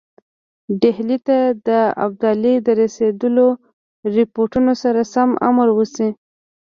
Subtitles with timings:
[0.81, 1.69] ډهلي ته د
[2.05, 3.47] ابدالي د رسېدلو
[4.15, 6.09] رپوټونو سره سم امر وشي.